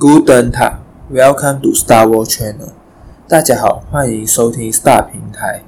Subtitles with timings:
[0.00, 0.74] Guten Tag,
[1.10, 2.70] Welcome to Star Wars Channel。
[3.26, 5.64] 大家好，欢迎收听 Star 平台。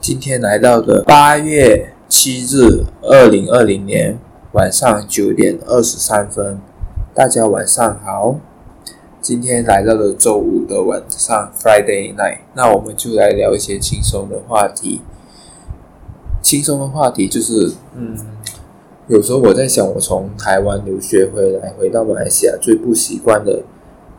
[0.00, 4.20] 今天来到的八月七日，二零二零年
[4.52, 6.60] 晚上九点二十三分。
[7.12, 8.36] 大家晚上好。
[9.20, 12.38] 今天来到了周五的晚上，Friday night。
[12.54, 15.00] 那我们就来聊一些轻松的话题。
[16.40, 18.16] 轻松的话题就是，嗯。
[19.08, 23.64] 有时候我在想，我从台湾留学回来，回到马来西亚最不习惯的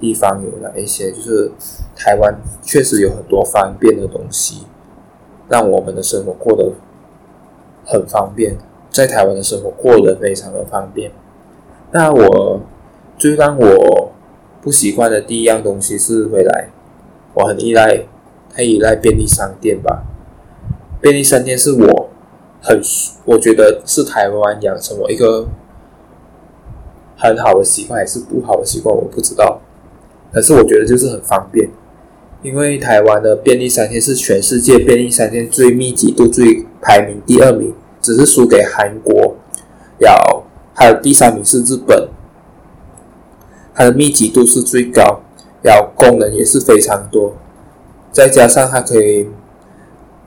[0.04, 1.10] 地方有哪一些？
[1.14, 1.50] 就是
[1.96, 4.64] 台湾确实有很多方便的东西，
[5.48, 6.74] 让我们的生活过得
[7.86, 8.58] 很方便，
[8.90, 11.10] 在台湾的生活过得非常的方便。
[11.94, 12.60] 那我
[13.18, 14.12] 最让我
[14.62, 16.68] 不习惯的第一样东西是回来，
[17.36, 18.06] 我很依赖，
[18.54, 20.04] 太依赖便利商店吧。
[21.00, 22.10] 便利商店是我。
[22.66, 22.80] 很，
[23.26, 25.46] 我觉得是台湾养成我一个
[27.18, 29.60] 很好的习惯，还是不好的习惯，我不知道。
[30.34, 31.70] 可是我觉得就是很方便，
[32.42, 39.36] 因为台湾的便利商店是全世界便利商店最密集度最排名第二名，只是输给韩国，
[40.00, 42.10] 要还有第三名是日本，
[43.76, 45.22] 它的密集度是最高，
[45.62, 47.38] 要功能也是非常多，
[48.12, 49.30] 再加上它可以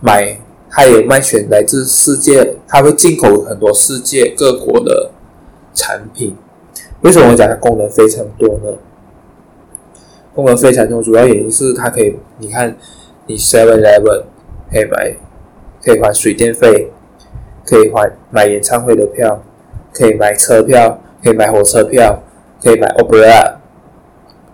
[0.00, 0.38] 买。
[0.68, 5.12] 它也卖全来自世界，它会进口很多世界各国的
[5.72, 6.36] 产品。
[7.02, 8.76] 为什么我讲它功能非常多呢？
[10.36, 12.76] 功能非常多，主要原因是它可以，你看，
[13.26, 14.24] 你 Seven Eleven
[14.70, 15.16] 可以买，
[15.82, 16.92] 可以还水电费，
[17.64, 19.42] 可以还买演唱会的票，
[19.94, 22.22] 可以买车票，可以买火车票，
[22.62, 23.54] 可以买 Opera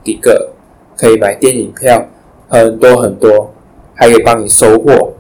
[0.05, 0.53] 一个，
[0.97, 2.07] 可以买电影票，
[2.49, 3.53] 很多很多，
[3.95, 5.15] 还可以帮你收货。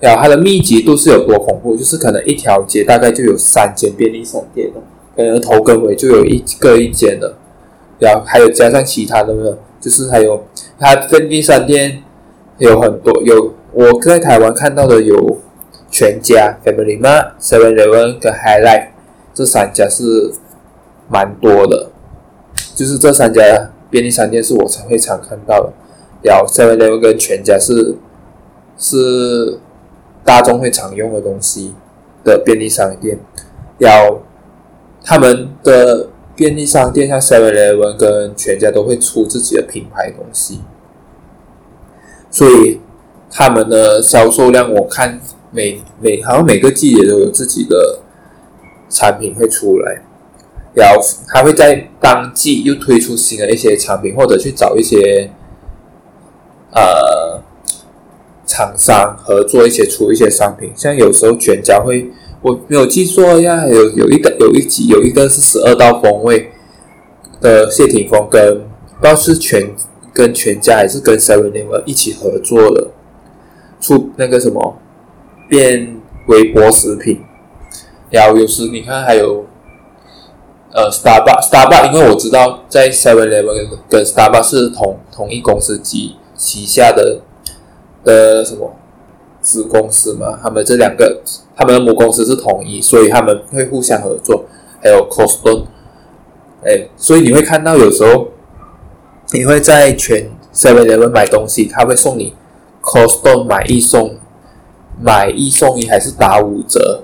[0.00, 1.76] 然后它的密集度是有多恐怖？
[1.76, 4.80] 就是可能一条街大概就有三间便利商店的，
[5.14, 7.36] 可能头跟尾就有一个一间的。
[8.04, 10.44] 然后还有加上其他的呢，就是还有
[10.78, 12.02] 它便利商店
[12.58, 15.38] 有很多，有我在台湾看到的有
[15.90, 18.88] 全家、Family Mart、Seven Eleven 跟 Highlight
[19.32, 20.32] 这三家是
[21.08, 21.90] 蛮多的，
[22.74, 25.72] 就是这三家便利商店是我才会常看到的。
[26.22, 27.96] 然后 Seven Eleven 跟全家是
[28.76, 29.58] 是。
[30.26, 31.74] 大众会常用的东西
[32.24, 33.18] 的便利商店，
[33.76, 34.22] 要
[35.02, 40.60] 他们的便利商店像 Seven Eleven 跟全家都会出自己的品牌东西，
[42.30, 42.80] 所以
[43.30, 48.00] 他们的销售量我看每每好像每个季节都有自己的
[48.88, 50.02] 产品会出来，
[50.74, 55.30] 然后他会在当季又推出新的一些产品，或者去找一些
[56.72, 57.42] 呃。
[58.46, 62.12] 厂商合作一些出一些商品，像有时候全家会，
[62.44, 66.50] 我没有记错呀，有有一个有一集有一个是十二道风味
[67.40, 68.60] 的谢霆锋跟
[69.00, 69.74] 不知道是全
[70.12, 72.88] 跟全家还是跟 Seven Eleven 一起合作的，
[73.80, 74.76] 出那个什么
[75.48, 75.96] 变
[76.26, 77.22] 微波食品，
[78.10, 79.46] 然后有时你看还有
[80.74, 87.22] 呃 Starbucks Starbucks，因为我知道在 Seven Eleven 跟 Starbucks 是同同一公司级旗下的。
[88.04, 88.70] 的什么
[89.44, 90.38] 子公司嘛？
[90.42, 91.20] 他们这两个，
[91.54, 94.46] 他们的母公司是统一，所以他们会互相合作。
[94.82, 95.64] 还有 Costco，
[96.64, 98.28] 哎，所以你会看到有时候
[99.32, 102.34] 你会在全 Seven Eleven 买东西，他会送你
[102.80, 104.16] Costco 买一送
[104.98, 107.02] 买一送一，还是打五折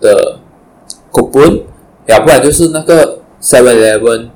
[0.00, 0.38] 的
[1.10, 1.62] coupon，
[2.06, 4.28] 要不然就是那个 Seven Eleven，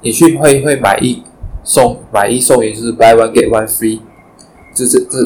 [0.00, 1.22] 你去会会买一
[1.62, 4.00] 送买一送一，就是 buy one get one free。
[4.72, 5.18] 就是这，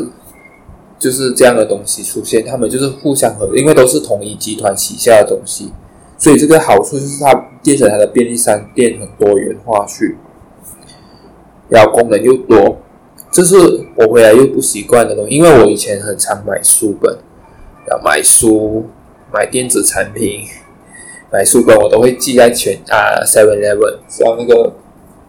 [1.04, 5.70] 就是这样的东西出现，他们就是互相合作，因为都是同一集团旗下的东西，
[6.16, 10.16] 所以这个好处就是它变成它的便利商店很多元化去，
[11.68, 12.78] 然后功能又多，
[13.30, 13.54] 这是
[13.96, 17.18] 我回来又不习惯的东西，因为我以前很常买书本，
[17.90, 18.86] 要买书、
[19.30, 20.46] 买电子产品、
[21.30, 24.72] 买书本，我都会寄在全啊 Seven Eleven，像那个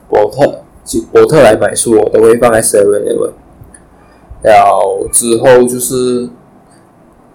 [0.07, 0.63] 博特，
[1.11, 3.33] 博特来买书，我都会放在 Seven Eleven。
[4.45, 6.29] 了之后就是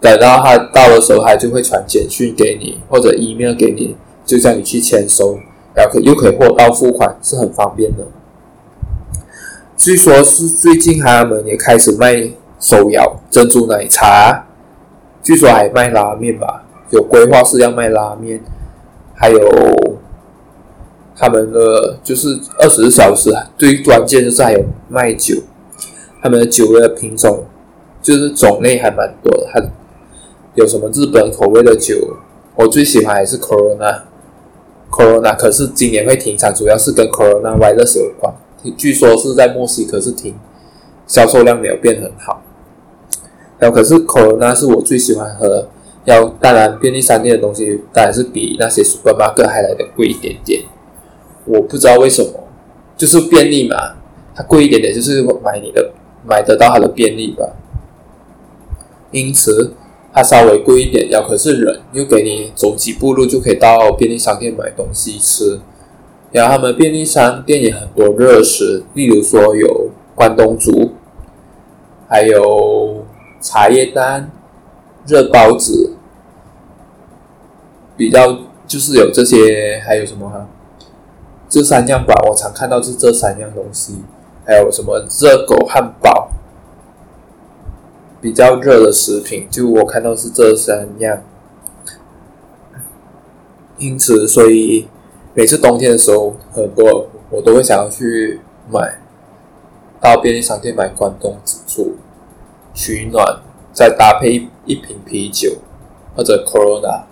[0.00, 5.38] 等到他到的时候，他就会传简讯给你或者 email 给你，就叫你去签收，
[5.74, 8.06] 然后又可以货到付款，是很方便的。
[9.76, 14.46] 据说是最近他们也开始卖手摇珍珠奶茶，
[15.22, 18.40] 据说还卖拉面吧，有规划是要卖拉面，
[19.14, 19.38] 还有
[21.16, 25.34] 他们的就是二十四小时最关键就是还有卖酒。
[26.22, 27.44] 他们的酒的品种
[28.02, 29.60] 就是种类还蛮多的，还
[30.54, 32.16] 有什么日本口味的酒，
[32.56, 38.34] 我最喜欢还是 Corona，Corona，可是今年会停产，主要是跟 Corona virus 有关。
[38.76, 40.34] 据说是在墨西哥是停，
[41.06, 42.42] 销售量没有变很好。
[43.58, 45.68] 然后可是 Corona 是我最喜欢喝，
[46.04, 50.62] 要当然便利商店的东西当然是比那些 supermarket 还来的贵一点点。
[51.46, 52.48] 我不知道为什么，
[52.96, 53.76] 就是便利嘛，
[54.34, 55.90] 它贵一点点就是买你的
[56.26, 57.56] 买得到它的便利吧。
[59.10, 59.74] 因此
[60.12, 65.60] 它稍微贵一点，要可是人又给你走几步路就可以到便利商店买东西吃。
[66.32, 70.92] 然后他们便利商店也很多热食，例如说有关东煮，
[72.08, 73.04] 还有
[73.40, 74.30] 茶叶蛋、
[75.06, 75.96] 热包子，
[77.96, 78.38] 比较
[78.68, 80.48] 就是有这些，还有什么哈？
[81.48, 83.96] 这三样吧，我常看到是这三样东西，
[84.50, 86.32] 还有什么热狗汉堡，
[88.20, 91.22] 比较热的食品，就我看到是这三样，
[93.78, 94.88] 因此所以。
[95.32, 99.00] 每次冬天的时候，很多我都会想要去买，
[100.00, 101.38] 到便利商店买关东
[101.68, 101.94] 煮
[102.74, 103.40] 取暖，
[103.72, 105.58] 再搭配一瓶啤酒
[106.16, 107.04] 或者 Corona，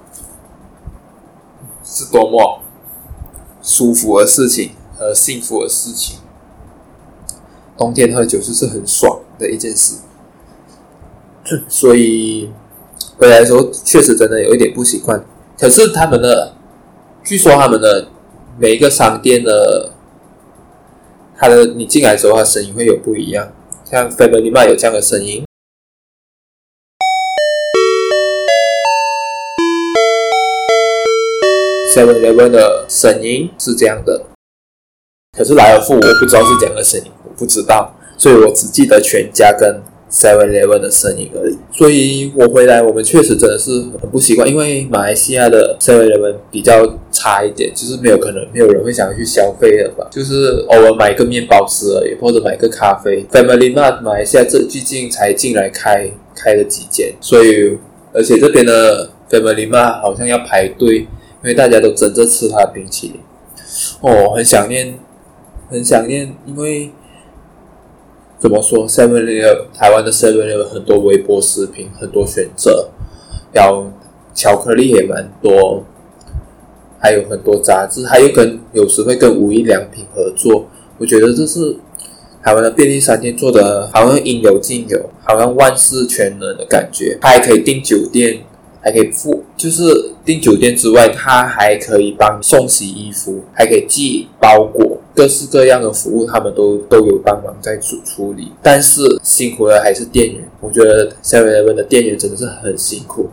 [1.84, 2.60] 是多么
[3.62, 6.18] 舒服的事情和幸福的事情。
[7.78, 10.00] 冬天喝酒就是很爽的一件事，
[11.68, 12.50] 所以
[13.16, 15.24] 回来的时候确实真的有一点不习惯。
[15.58, 16.54] 可是他们的。
[17.24, 18.08] 据说他们的
[18.58, 19.90] 每一个商店的，
[21.36, 23.52] 他的你进来的时候，他声音会有不一样。
[23.84, 25.44] 像 Family Mart 有这样的声音
[31.94, 34.24] ，Seven Eleven 的声音是这样的。
[35.36, 39.80] 可是莱尔富我不知道是怎样的声音，我不知道，所以我只记得全家跟。
[40.10, 43.70] Seven Eleven 的声音而已，所以我回来，我们确实真的是
[44.00, 53.22] 很不习惯，因为马来西亚的 Seven Eleven 比较差一点，就是没有可能，没有人会想去消费的吧，就是偶尔买个面包吃而已，或者买个咖啡。
[53.30, 57.76] Family Mart 马来西亚这最近才进来开开了几间，所以
[58.14, 61.08] 而且这边的 Family Mart 好像要排队，因
[61.42, 63.20] 为大家都争着吃它的冰淇淋。
[64.00, 64.98] 哦，很想念，
[65.68, 66.92] 很想念，因为。
[68.38, 72.88] 怎么说？Seven Eleven 台湾的 Seven Eleven 很多微波食品，很多选择，
[73.52, 73.90] 然后
[74.32, 75.84] 巧克力也蛮多，
[77.00, 80.66] 还有很多杂志，还有跟有时会跟无印良品合作。
[80.98, 81.76] 我觉得这是
[82.42, 87.18] 台湾的便利商店做的，好像应有尽有，好像万事全能的感觉。
[87.20, 88.44] 它还可以订酒店，
[88.88, 94.96] 还可以付，就是订酒店之外，它还可以帮送洗衣服，还可以寄包裹。
[95.14, 100.42] 各式各样的服务，他们都都有帮忙在处处理，但是辛苦的还是店员。
[100.60, 103.28] 我觉得 Seven Eleven 的店员真的是很辛苦，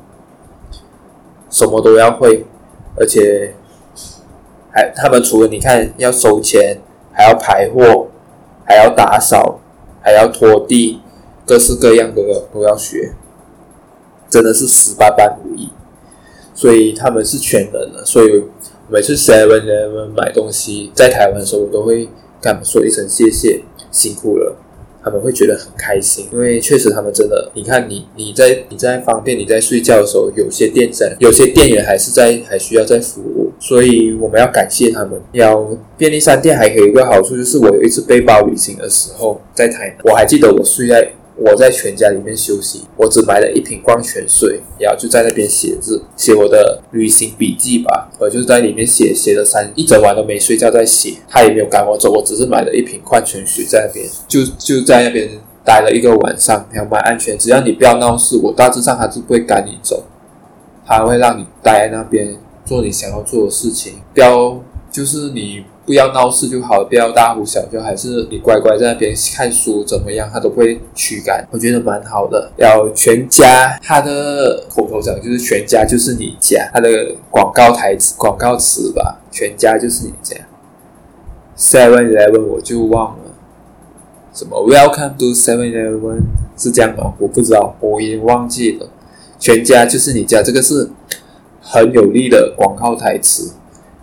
[1.49, 2.43] 什么都要会，
[2.97, 3.53] 而且
[4.71, 6.79] 还他们除了你看要收钱，
[7.13, 8.09] 还要排货，
[8.65, 9.61] 还要打扫，
[10.01, 10.99] 还要拖地，
[11.45, 12.21] 各式各样的
[12.53, 13.13] 都要学，
[14.35, 15.69] 真的是十八般武艺。
[16.53, 18.43] 所以他们是全能的，所以。
[18.87, 22.05] 每次 Seven Eleven 买东西，在台湾的时候，我都会
[22.39, 24.55] 跟他们说一声谢谢，辛苦了。
[25.03, 35.19] 他们会觉得很开心，因为确实他们真的，你看你你在你在方便你在睡觉的时候，有些店在，有些店员还是在还需要在服务，所以我们要感谢他们。
[35.31, 35.67] 要
[35.97, 41.11] 便利商店还有一个好处，就是我有一次背包旅行的时候，在台南，我还记得我睡在。
[41.37, 48.09] 我在全家里面休息，我只买了一瓶矿泉水，然后就在那边写字，写我的旅行笔记吧。
[48.19, 51.15] 我就在里面写，写了三一整晚都没睡觉在写。
[51.27, 55.29] 他也没有赶我走，我只是买了一瓶矿泉水在那边，就就在那边
[55.65, 57.37] 待了一个晚上，还蛮安全。
[57.37, 60.05] 只要你不要闹事，我大致上还是不会赶你走，
[60.85, 65.65] 他会让你待在那边做你想要做的事情，不要就是你。
[65.85, 71.47] 不要闹事就好，不要大呼小叫，还是你乖乖在那边看书怎么样，他都会驱赶。
[71.51, 72.51] 我觉得蛮好的。
[72.57, 80.35] 要全家，他的口头禅就是“全家就是你家”，他的广告台词、广告词吧，“全家就是你家”。
[81.55, 83.31] Seven Eleven 我就忘了
[84.33, 86.21] 什么，Welcome to Seven Eleven
[86.57, 87.13] 是这样吗？
[87.19, 88.89] 我不知道，我已经忘记了。
[89.37, 90.89] 全家就是你家，这个是
[91.61, 93.53] 很有力的广告台词。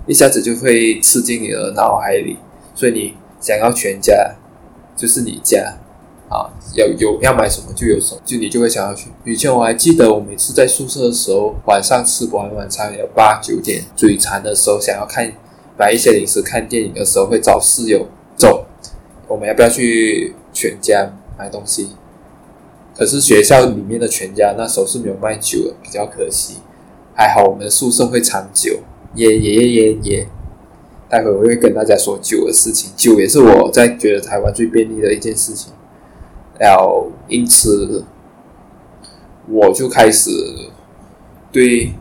[0.07, 2.39] 一下子就会刺进你的脑海里，
[2.75, 4.35] 所以你想要全家，
[4.97, 5.75] 就是你家
[6.29, 9.11] 啊，有有要买什么就有什么，就你就会想要去。
[9.25, 15.33] 以前我还记得，我每次在宿舍的时候，晚上吃不完晚餐，有八九点嘴馋的时候，想要看
[15.79, 18.07] 买一些零食、看电影的时候，会找室友
[18.37, 18.67] 走，
[19.29, 21.91] 我们要不要去全家买东西？
[22.97, 26.57] 可是学校里面的全家那时候是没有卖酒的，比较可惜。
[27.15, 28.81] 还好我们宿舍会长酒。
[29.15, 30.29] 耶耶耶耶耶！
[31.09, 35.73] 待会我会跟大家说酒的事情，酒也是我在觉得台湾最便利的一件事情。
[36.59, 38.05] 然后因此，
[39.49, 40.31] 我就开始
[41.51, 41.93] 对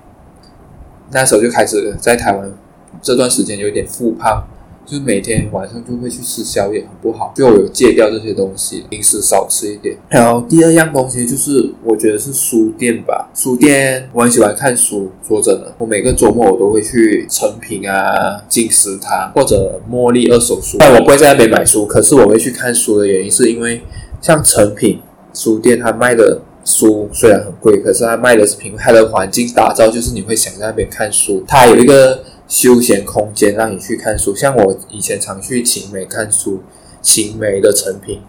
[1.12, 2.54] 那时候就开始在台湾
[3.02, 4.48] 这段时间有点复胖。
[4.86, 7.34] 就是每天晚上就会去吃宵夜，很不好。
[7.36, 9.96] 就有戒掉这些东西，平时少吃一点。
[10.10, 13.30] 然后第二样东西就是，我觉得是书店吧。
[13.34, 20.78] 书店我很喜欢看书，说真的，我每个周末我都会去诚品啊、金石堂或者茉莉二手书。
[20.80, 23.82] 但我不会在那边买书，可是我会去看书的原因是因为，
[24.20, 25.00] 像诚品
[25.34, 31.44] 书店，它卖的书虽然很贵，可是它卖的是品，它的环境打造就是你会想在那边看书。
[31.48, 32.24] 它有一个。
[32.52, 36.60] 休闲空间让你去看书，像我以前常去晴美看书，
[37.02, 38.20] 晴美的成品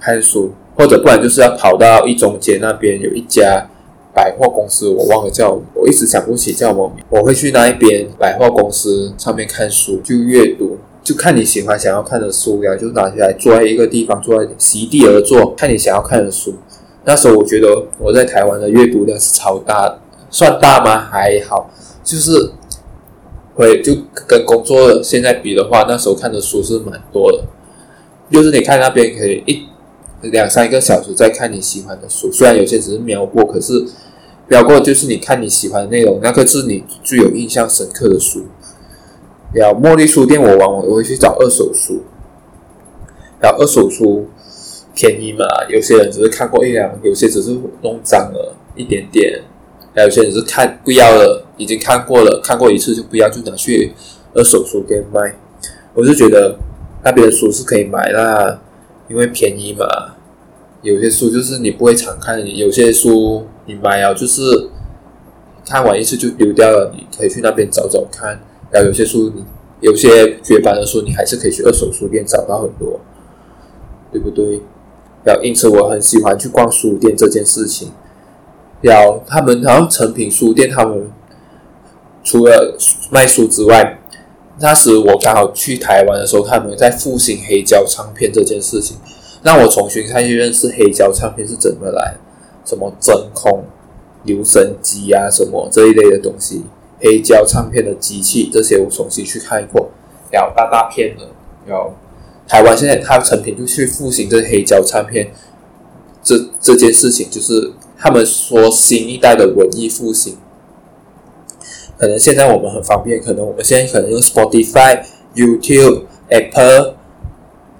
[0.00, 3.68] 看书，或者不然就是要跑到一中街那边有一家
[4.14, 7.04] 百货公司，我忘了叫，我一直想不起叫什么名。
[7.10, 16.54] 我会去那一边百货公司上面看书，就阅读，就看你喜欢想要看的书呀，就拿起来坐在一个地方，坐在席地而坐，看你想要看的书。
[17.04, 19.98] 那时候我觉得我在台湾的阅读量是超大，
[20.30, 20.98] 算大吗？
[20.98, 21.70] 还好，
[22.02, 22.52] 就是。
[23.54, 23.94] 会就
[24.26, 27.44] 跟工作现在比的话，那时候看的书是蛮多的。
[28.30, 29.68] 就是你看那边可以一
[30.30, 33.84] 两三个小时在看你喜欢的书，虽然有些只是瞄过，可是
[34.48, 38.46] 瞄过就是你看你喜欢的内容，那个是你最有印象深刻的书。
[39.52, 42.02] 然后茉莉书店，我往往我会去找二手书。
[43.38, 44.28] 然后二手书
[44.94, 47.50] 便宜嘛，有些人只是看过一两，有些只是
[47.82, 49.42] 弄脏了一点点。
[49.94, 53.92] 还有些人是看不要了，已经看过了，看过一次就不要，就拿去
[54.34, 55.34] 二手书店卖。
[55.94, 56.58] 我是觉得
[57.04, 58.60] 那边的书是可以买啦，
[59.08, 59.86] 因为便宜嘛。
[60.82, 64.40] 有些书就是你不会常看，有些书你买了就是
[65.64, 68.40] 看完一次就丢掉了，你可以去那边找找看。
[68.70, 69.44] 然后有些书你
[69.80, 73.00] 有些绝版的书，你还是可以去二手书店找到很多，
[74.10, 74.62] 对不对？
[75.24, 77.92] 然后因此我很喜欢去逛书店这件事情。
[78.80, 81.08] 要他们好像诚品书店，他们
[82.22, 82.76] 除了
[83.10, 83.98] 卖书之外，
[84.60, 88.96] 那时我刚好去台湾的时候，他们在复兴黑胶唱片这件事情，
[89.42, 92.14] 让我重新开始认识黑胶唱片是怎么来，
[92.64, 93.64] 什么真空、
[94.24, 96.62] 留声机啊，什么这一类的东西，
[97.00, 99.90] 黑胶唱片的机器这些我重新去看过，
[100.30, 101.26] 然后大大片的，
[101.66, 101.94] 然后
[102.46, 105.32] 台湾现在他成品就去复兴这黑胶唱片，
[106.22, 107.72] 这这件事情就是。
[108.04, 110.36] 他们说新一代的文艺复兴，
[112.02, 115.04] 可能现在我们很方便，可能我们现在可能用 Spotify、
[115.36, 116.96] YouTube、Apple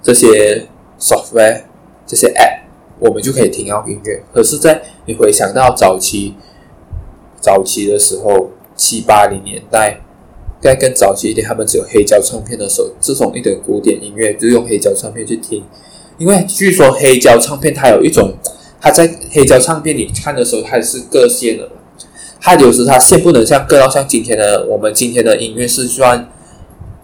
[0.01, 0.65] 这些
[0.97, 1.63] software
[2.07, 2.61] 这些 app，
[2.99, 4.23] 我们就可以听到音乐。
[4.33, 6.35] 可是，在你回想到早期
[7.41, 9.99] 早期的时候，七八零年代，
[10.61, 15.65] 该更早期一点，他们只有黑胶唱片的时候，这种一点古典音乐就用黑胶唱片去听，
[16.17, 18.33] 因为据说黑胶唱片它有一种。
[18.79, 21.69] 它在黑胶唱片里看的时候，它是各线的，
[22.45, 26.29] 它有时它线不能像各到像今天的我们今天的音乐是算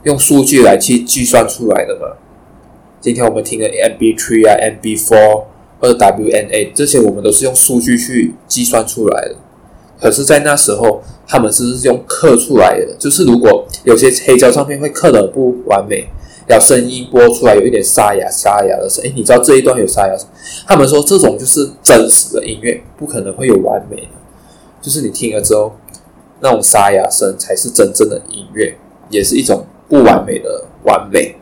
[0.03, 2.17] 用数据来去计算出来的嘛？
[2.99, 4.51] 今天我们听的 MP3 啊、
[4.83, 5.43] MP4
[5.79, 9.35] 或者 WNA 这些，我们都是用数据去计算出来的。
[10.01, 16.09] 可是，在那时候，他们是用刻出来的，就是如果有些黑胶唱片会刻得不完美。
[16.49, 20.13] 要声音播出来有一点沙哑沙哑的声，诶，你知道这一段有沙哑？
[20.67, 24.07] 他们说这种就是真实的音乐，不可能会有完美的，
[24.81, 25.75] 就是你听了之后，
[26.39, 28.77] 那种沙哑声才是真正的音乐，
[29.09, 31.35] 也是一种不完美的完美。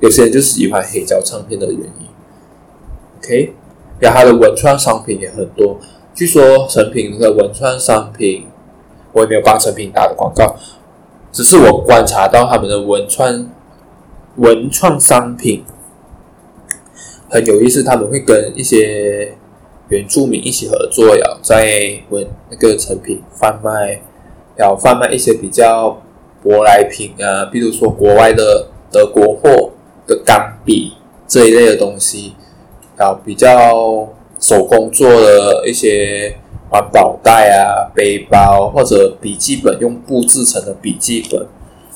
[0.00, 2.06] 有些人就是喜欢黑胶唱片的原因。
[3.18, 3.54] OK，
[4.00, 5.78] 然后它的文创商品也很多，
[6.14, 8.46] 据说成品的文创商品，
[9.12, 10.56] 我也没有帮成品打的广告，
[11.32, 13.48] 只是我观察到他们的文创。
[14.38, 15.64] 文创商品
[17.30, 19.34] 很有意思，他们会跟一些
[19.88, 24.00] 原住民一起合作，要在文那个成品贩卖，
[24.58, 26.02] 要贩卖一些比较
[26.44, 29.70] 舶来品啊，比如说国外的德国货
[30.06, 30.94] 的钢笔
[31.26, 32.34] 这一类的东西，
[32.96, 36.36] 然后比较手工做的一些
[36.68, 41.46] 环保袋啊、背包或者笔记本，用布制成的笔记本。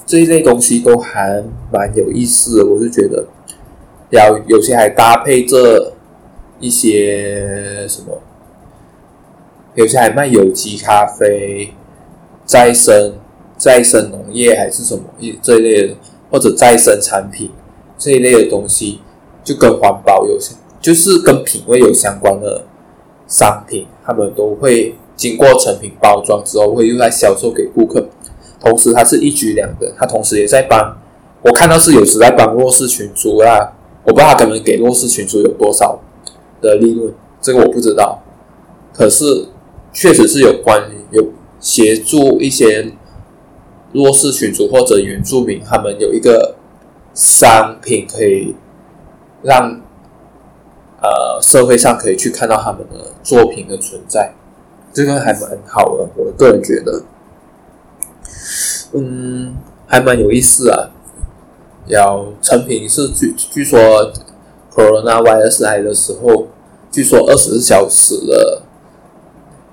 [0.06, 1.42] 这一类东西都还
[1.72, 3.24] 蛮有意思的，我就觉得，
[4.10, 5.92] 要有些还搭配着
[6.60, 8.20] 一些什么，
[9.74, 11.72] 有些还卖有机咖啡、
[12.44, 13.14] 再生
[13.56, 15.94] 再生农业还是什么一这一类的，
[16.30, 17.50] 或者再生产品
[17.98, 19.00] 这一类的东西，
[19.42, 22.64] 就跟环保有相，就是跟品味有相关的
[23.26, 28.06] 商品，他们都会经过成品包装之后，会用来销售给顾客。
[28.58, 30.98] 同时他是一举两得，他同时也在帮，
[31.42, 33.72] 我看到是有时在帮弱势群组啊，
[34.04, 35.98] 我不知道他可能给弱势群组有多少
[36.60, 38.22] 的利润，这个我不知道，
[38.92, 39.48] 可是
[39.92, 42.92] 确实是有关于有协助一些
[43.92, 46.56] 弱势群组或者原住民，他们有一个
[47.14, 48.54] 商品可以
[49.42, 49.80] 让
[51.02, 54.34] 呃社会上可以去看到他们的作品的存在。
[54.92, 57.02] 这个还蛮好的，我个人觉得，
[58.92, 60.90] 嗯，还蛮有意思啊。
[61.86, 64.12] 要成品是据据说
[64.74, 66.48] Corona Y S I 的时候，
[66.90, 68.62] 据说二十四小时的，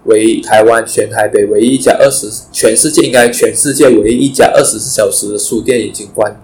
[0.06, 6.40] 唯台湾全台北唯一一家二十，全世界应该全世界唯一一家二十四小时的书店已经关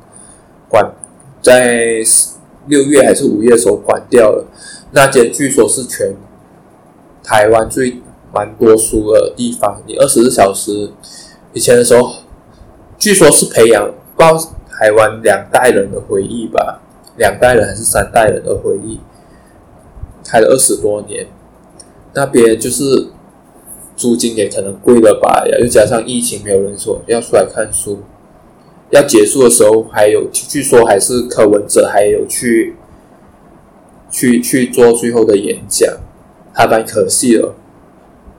[0.70, 0.94] 关，
[1.42, 2.02] 在
[2.68, 4.46] 六月还是五月时候关掉了。
[4.92, 6.16] 那间据说是全
[7.24, 8.02] 台湾最。
[8.36, 10.90] 蛮多书的地方，你二十四小时
[11.54, 12.16] 以前的时候，
[12.98, 14.36] 据说是培养到
[14.72, 16.82] 台湾两代人的回忆吧，
[17.17, 19.00] 两代人还是三代人的回忆，
[20.25, 21.27] 开了二十多年，
[22.13, 23.10] 那边就是
[23.96, 28.00] 租金也可能贵了吧，又加上疫情，没有人说要出来看书，
[28.89, 32.75] 要结束的时候还有，据说还是柯文哲还有去
[34.10, 35.91] 去去做最后的演讲，
[36.53, 37.53] 还蛮可惜的。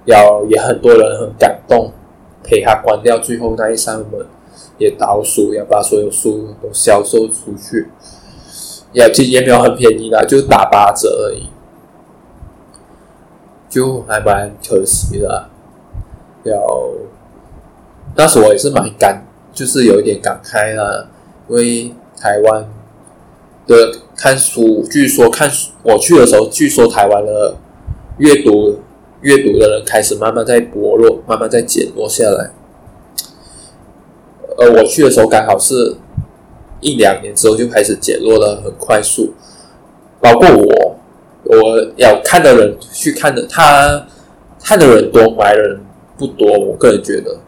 [0.06, 1.90] 要也很多人很感动，
[2.42, 4.26] 陪他关掉最后那一扇门，
[4.76, 7.88] 也倒数要把所有书都销售出去，
[8.94, 11.50] 也其实也没有很便宜啦，就打八折而已，
[13.68, 15.50] 就还蛮可惜的。
[16.44, 17.00] 有
[18.14, 19.22] 那时我也是蛮感，
[19.52, 21.08] 就是有一点感慨啦，
[21.48, 22.66] 因为台湾
[23.66, 27.56] 的看书，据说看书我去的时候，据说台湾的
[28.16, 28.80] 阅读。
[29.24, 32.50] 阅读的人开始慢慢在薄弱，慢慢在减弱下来。
[34.58, 35.96] 而我去的时候刚好是
[36.84, 39.32] 一两年之后就开始减弱的很快速，
[40.20, 40.96] 包括我，
[41.44, 44.06] 我要看的人去看的，他
[44.62, 45.80] 看的人多，买的人
[46.16, 46.46] 不多。
[46.56, 47.40] 我个人觉得，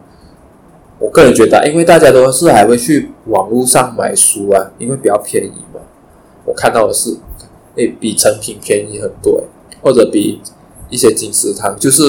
[0.99, 5.79] 我个人觉得，因为大家都是还会去网络上买书啊，因为比较便宜嘛。
[6.43, 7.15] 我看到的是，
[7.75, 9.45] 诶，比成品便宜很多，
[9.81, 10.41] 或者比。
[10.89, 12.01] 一些金石堂就是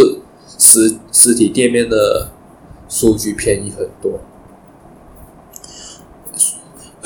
[0.56, 2.28] 实实体店面的
[2.88, 4.12] 书局便宜很多，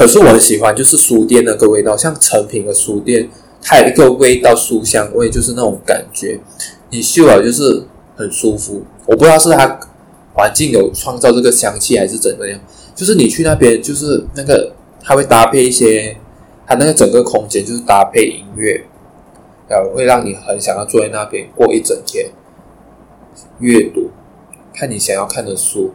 [0.02, 3.28] 可是我很喜欢就是书店那个味道，像成品的书店，
[3.62, 6.40] 它有一个味道书香味，就是那种感觉，
[6.90, 7.86] 你嗅了就是
[8.16, 8.82] 很舒服。
[9.06, 9.78] 我不知道是它
[10.34, 12.58] 环境有创造这个香气还是怎么样，
[12.96, 16.16] 就是你去那边就是那个它会搭配一些，
[16.66, 18.84] 它那个整个空间就是搭配音乐。
[19.68, 22.28] 呃会让你很想要坐在那边过一整天，
[23.60, 24.10] 阅读，
[24.74, 25.92] 看你想要看的书，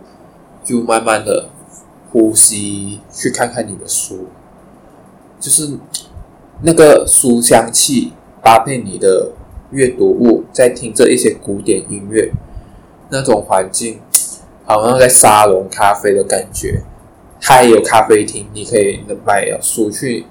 [0.64, 1.50] 就慢慢的
[2.12, 4.28] 呼吸，去看看你的书，
[5.40, 5.78] 就是
[6.62, 9.32] 那个书香气搭配你的
[9.72, 12.32] 阅读物，在听着一些古典音乐，
[13.10, 14.00] 那种环境，
[14.66, 16.84] 好像在沙龙咖啡的感觉。
[17.40, 20.26] 它也有咖啡厅，你可以买书去，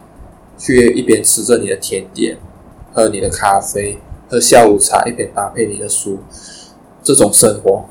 [0.58, 2.36] 去一边吃着你的甜点。
[2.92, 6.18] 喝你的咖啡，喝下午茶，一边搭配你的书，
[7.02, 7.84] 这种生活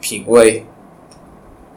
[0.00, 0.64] 品味，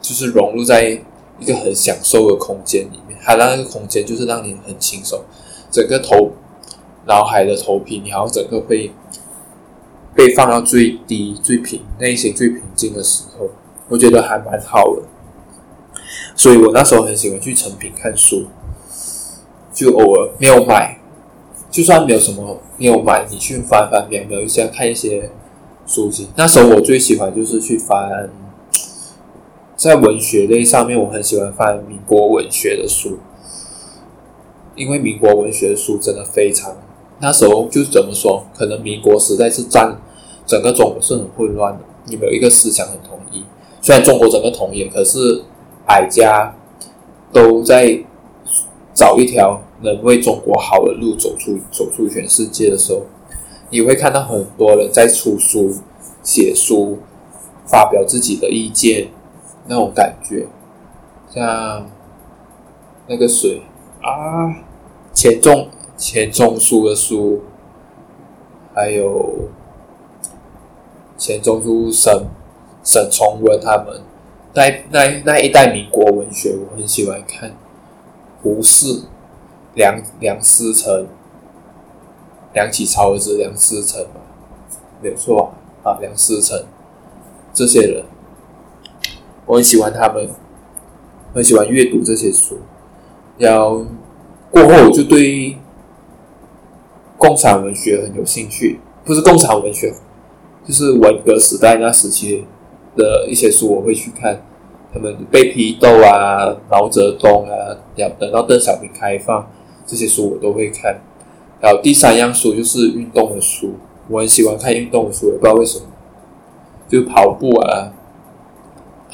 [0.04, 1.00] 就是融入在
[1.38, 3.18] 一个很享受的空间里面。
[3.24, 5.18] 它那个空间就是让你很轻松，
[5.70, 6.32] 整个头
[7.06, 8.92] 脑海的头皮，你好像整个会
[10.14, 13.48] 被放到最低、最平、内心最平静的时候，
[13.88, 15.02] 我觉得还蛮好的。
[16.36, 18.44] 所以我那时候很喜欢去成品看书，
[19.72, 21.00] 就偶尔没有买。
[21.70, 25.28] 就算没有什么没有买，你去翻翻瞄瞄一下，看一些
[25.84, 26.28] 书籍。
[26.36, 28.30] 那时候我最喜欢就是去翻，
[29.76, 33.18] 在文学类上面，我很喜欢翻民国文学的书，
[34.74, 36.76] 因为民国文学的书真的非常。
[37.20, 39.96] 那时候就是怎么说，可能民国时代是占
[40.46, 43.44] 整个中国是很混乱的，你没有一个思想很统一。
[43.80, 45.42] 虽然中国整个统一，可是
[45.86, 46.54] 百家
[47.32, 48.04] 都在
[48.94, 49.60] 找一条。
[49.82, 53.02] 能为中国好的路走出走出全世界的时候，
[53.68, 55.74] 你会看到很多人在出书、
[56.22, 57.00] 写书、
[57.66, 59.08] 发表自己的意见，
[59.66, 60.46] 那种感觉，
[61.30, 61.86] 像
[63.06, 63.62] 那个谁
[64.02, 64.54] 啊，
[65.12, 67.42] 钱钟钱钟书的书，
[68.74, 69.48] 还有
[71.16, 72.26] 钱钟书、沈
[72.82, 74.00] 沈从文他们
[74.54, 77.52] 那那那一代民国文学，我很喜欢看，
[78.42, 79.02] 胡适。
[79.76, 81.08] 梁梁思成，
[82.52, 84.20] 梁启超儿子梁思成嘛，
[85.02, 86.64] 没有错啊，梁思成
[87.52, 88.04] 这些人，
[89.46, 90.28] 我很喜欢他们，
[91.34, 92.58] 很喜欢阅读这些书。
[93.38, 93.84] 然后
[94.50, 95.56] 过后，我就对
[97.18, 99.92] 共产文学很有兴趣，不是共产文学，
[100.64, 102.44] 就是文革时代那时期
[102.96, 104.40] 的一些书，我会去看。
[104.96, 109.44] 他们被批斗啊，毛泽东啊，要等到邓小平开放，
[109.84, 111.00] 这些书我都会看。
[111.60, 113.72] 然后第三样书就是运动的书，
[114.08, 115.86] 我很喜欢看运动的书，也不知道为什么，
[116.88, 117.92] 就跑步啊，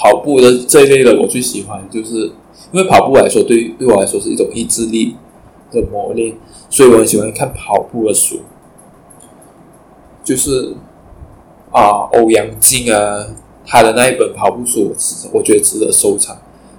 [0.01, 2.33] 跑步的这一类的我最喜欢，就是
[2.73, 5.15] 因为跑步来说，对对我来说是一种意志力
[5.71, 6.35] 的磨练，
[6.71, 8.41] 所以我很喜欢看跑步的书，
[10.25, 10.75] 就是
[11.71, 13.27] 啊，欧阳靖啊。
[13.73, 14.93] 他的那一本跑步书，
[15.33, 16.37] 我，我觉得值得收藏。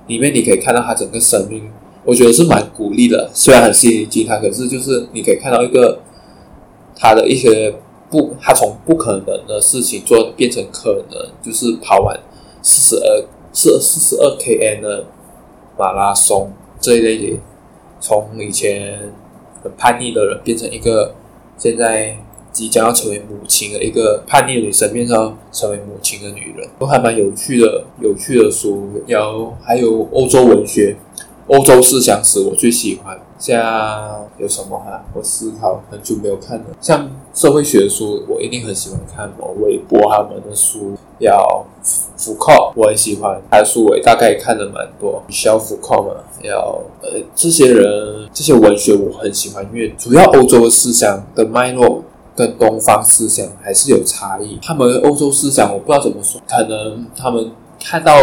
[0.08, 1.64] 里面你可以看到他整个生命，
[2.04, 3.30] 我觉得是蛮鼓励的。
[3.34, 6.00] 虽然很心灵鸡汤，可是就是你可以看到一个
[6.94, 7.74] 他的一些
[8.10, 12.20] 不，他从不可能的事情做变成可能，就是跑完
[12.62, 15.06] 四十二四四十二 km 的
[15.78, 17.40] 马拉松这一类的，
[18.00, 19.12] 从以前
[19.64, 21.14] 很叛逆的人变成一个
[21.58, 22.18] 现在。
[22.54, 28.90] 即将要成为母亲的一个叛逆的女生，变成成为母亲的女人，都还蛮有趣的，有趣的书。
[29.08, 30.98] 有还有欧洲文学、
[31.48, 33.18] 欧洲思想史，我最喜欢。
[33.40, 40.98] 像有什么哈、我思考很久没有看了，像社会学书，我一定很喜欢看某韦伯他们的书。
[41.20, 41.66] 要
[42.22, 45.22] 福克，我很喜欢他的书，我大概看了蛮多。
[45.30, 52.04] 小福克嘛，要呃这些人这些文学我很喜欢，因为主要欧洲的思想的脉络。
[52.34, 54.58] 跟东方思想还是有差异。
[54.64, 58.14] 他们欧洲思想我不知道怎么说，可能他们看到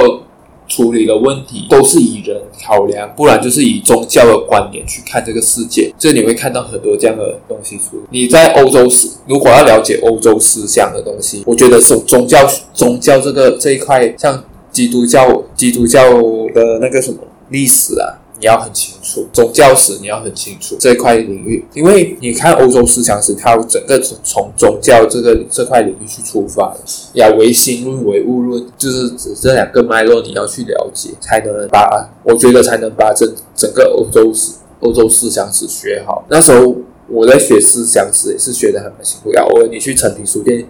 [0.68, 5.92] 处理的问题都是以人考量，不然就是以宗教的观点去看这个世界。
[5.98, 8.02] 这你会看到很多这样的东西出。
[8.10, 16.12] 你在欧洲思，如果要了解欧洲思想的东西，我觉得是宗教宗教这个这一块，像基督教基督教
[16.54, 18.20] 的那个什么历史啊。
[18.40, 26.80] 你要很清楚宗教史，你要很清楚这块领域，因为你看欧洲思想史，它整个从宗教这个这块领域去出发的，
[27.14, 36.24] 要唯心论、唯物论，就是指这两个脉络，你要去了解，才能把我觉得才能把整整个欧洲史、欧洲思想史学好。
[36.30, 36.76] 那时候
[37.08, 40.64] 我在学思想史也是学得很辛苦，要我你去诚品书店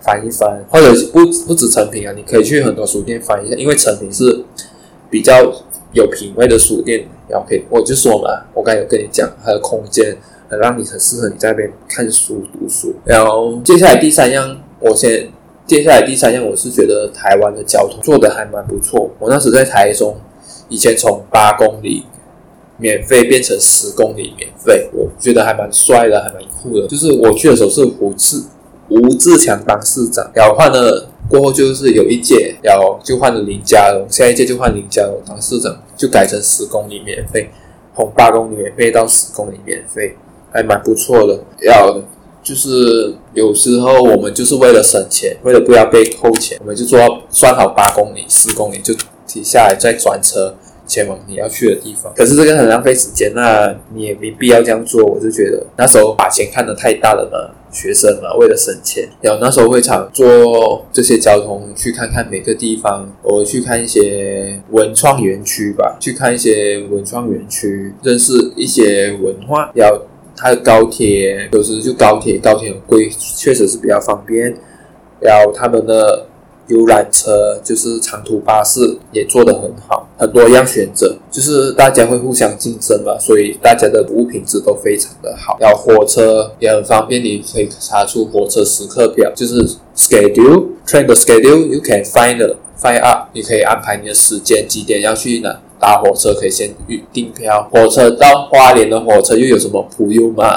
[0.00, 4.42] 翻一翻，或者不不止诚品啊，你可以去很多书店翻一下，因为诚品是
[5.10, 5.52] 比较。
[5.92, 10.16] 有品味的书店，OK，我就说嘛，我刚有跟你讲，它的空间，
[10.48, 12.94] 很让你很适合你在那边看书读书。
[13.04, 15.28] 然后接下来第三样，我先
[15.66, 19.10] 接下来第三样，我是觉得台湾的交通做得还蛮不错。
[19.18, 20.16] 我那时在台中，
[20.68, 22.04] 以前从八公里
[22.76, 26.86] 免费变成十公里免费，我觉得还蛮帅的，还蛮酷的。
[26.86, 28.40] 就是我去的时候是胡志
[28.88, 31.09] 吴志强当市长，然后换了。
[31.30, 37.48] 过后就是有一届，然后就换了林佳龙，下一届就换林佳龙当市长，就改成十公里免费，
[37.94, 40.16] 从八公里免费到十公里免费，
[40.52, 41.38] 还蛮不错的。
[41.62, 42.02] 要
[42.42, 48.92] 就是有时候我们就是为了省钱，为了不要被扣钱，我们就做到算好八公里、十公里就
[49.26, 52.12] 停下来再转车前往你要去的地方。
[52.16, 55.04] 可是这个很浪费时间，那你也没必要这样做。
[55.04, 57.59] 我就觉得那时候把钱看得太大了呢。
[57.70, 69.70] 学生嘛，为了省钱，然后那时候会常坐这些交通去看看每个地方，我去看一些文创园区吧，去看一些文创园区，认识一些文化。
[69.74, 70.00] 然后
[70.36, 74.54] 它的高铁有时就高铁，高铁很贵，确实是比较方便。
[75.20, 76.26] 然后他们的。
[76.70, 78.80] 游览车就是长途巴士
[79.12, 85.56] 也做得很好，很多样选择，就是大家会互相竞争嘛，所以大家的服务品质都非常的好。
[85.60, 89.54] 然后火车也很方便，你可以查出火车时刻表，就是
[89.96, 97.68] schedule train 的 schedule，you can find the find out，你可以安排你的时间几点要去哪搭火车，可以先预订票。
[97.72, 100.54] 火车到花莲的火车又有什么普悠玛、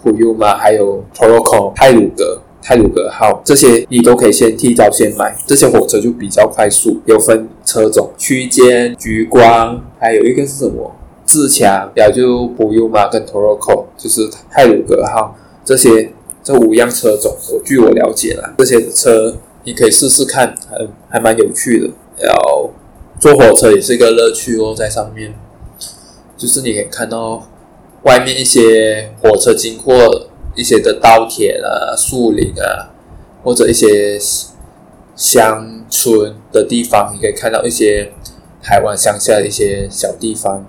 [0.00, 2.40] 普悠玛，还有 Toroko 太鲁阁。
[2.68, 7.00] 泰鲁阁号这些你都可以先提早先买，这些火车就比较快速。
[7.04, 10.92] 有分车种，区间、橘光，还有一个是什么？
[11.24, 16.10] 自强，然后就普悠玛跟 Toroko，就是泰鲁阁号这些
[16.42, 21.90] 这五样车种，我据我了解啦，这些车你可以试试看，还还蛮有趣的。
[22.18, 22.72] 然后
[23.20, 25.32] 坐火车也是一个乐趣哦，在上面
[26.36, 27.46] 就是你可以看到
[28.02, 29.94] 外面一些火车经过。
[30.56, 32.90] 一些的稻田啊、树林啊，
[33.44, 34.18] 或者一些
[35.14, 38.10] 乡村的地方，你可以看到一些
[38.62, 40.64] 台湾乡下的一些小地方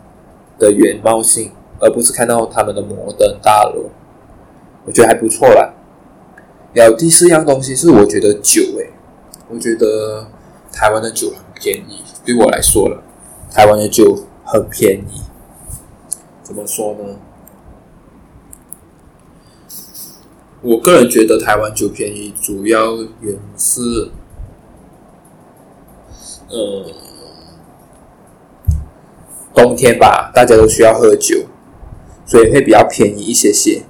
[0.60, 3.90] 的原貌性，而不是看到他们的摩登大楼。
[4.86, 5.74] 我觉得还不错啦。
[6.74, 8.92] 然后第四样东西是我觉得酒诶，
[9.50, 10.28] 我觉得
[10.72, 13.02] 台湾的酒很便宜，对我来说了，
[13.52, 15.22] 台湾的酒很便宜。
[16.44, 17.16] 怎么说呢？
[20.62, 24.10] 我个人觉得台湾酒便宜，主要原因是，
[26.50, 26.86] 呃，
[29.54, 31.46] 冬天吧，大家都需要喝酒，
[32.26, 33.84] 所以会比较便宜一些些，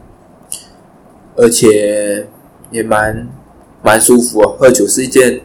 [1.38, 2.28] 而且
[2.70, 3.30] 也蛮
[3.82, 4.42] 蛮舒服。
[4.60, 5.42] 喝酒是一件，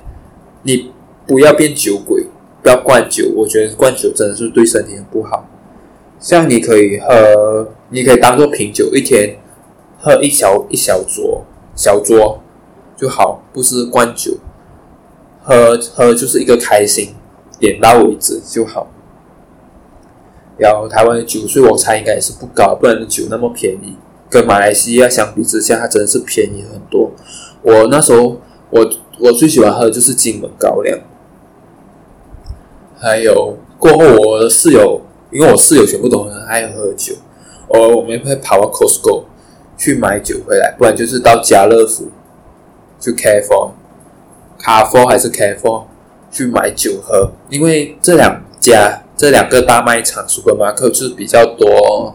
[0.62, 0.90] 你
[1.26, 2.26] 不要变酒鬼，
[2.62, 3.30] 不要灌酒。
[3.36, 5.48] 我觉得灌酒真的是对身体很不好。
[6.18, 9.36] 像你可以喝，你可以当做品酒，一天
[10.02, 11.42] 喝一小一小酌，
[11.76, 12.38] 小酌
[12.96, 14.32] 就好，不是灌酒。
[15.44, 17.14] 喝喝就是一个开心，
[17.58, 18.88] 点到为止就好。
[20.58, 23.96] 然后台湾的酒税我猜应该也是不高，不然酒那么便宜，
[24.28, 27.12] 跟马来西亚相比之下，它真的是便宜很多。
[27.62, 30.98] 我那时候我我最喜欢喝的就是金门高粱，
[32.98, 35.00] 还有过后我的室友。
[35.32, 37.14] 因为我室友全部都很爱喝酒，
[37.68, 39.24] 偶尔我们会跑到 Costco
[39.82, 42.08] 去买酒回来，不然就是到家乐福，
[43.00, 43.72] 去 care for
[44.56, 45.86] 卡 for 还是 care for
[46.30, 47.32] 去买酒喝。
[47.48, 52.14] 因为这两家这两个大卖场 Supermarket 就是比较多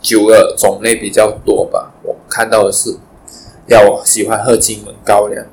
[0.00, 1.92] 酒的种类比较多吧。
[2.02, 2.96] 我看到的是，
[3.66, 5.44] 要我喜欢喝金门高粱，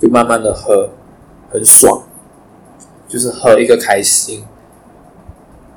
[0.00, 0.90] 就慢慢的喝，
[1.50, 2.04] 很爽，
[3.08, 4.44] 就是喝一个开心。